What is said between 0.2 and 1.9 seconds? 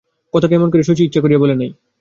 কথাটা এমন করিয়া শশী ইচ্ছা করিয়া বলে নাই।